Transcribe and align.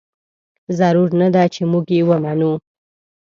ضرور 0.79 1.09
نه 1.21 1.27
ده 1.35 1.43
چې 1.53 1.61
موږ 1.71 1.85
یې 1.95 2.01
ومنو. 2.09 2.53